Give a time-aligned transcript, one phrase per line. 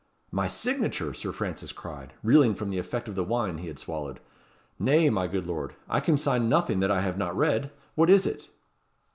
[0.31, 4.19] "My signature!" Sir Francis cried, reeling from the effect of the wine he had swallowed.
[4.79, 7.69] "Nay, my good lord; I can sign nothing that I have not read.
[7.93, 8.49] What is it?"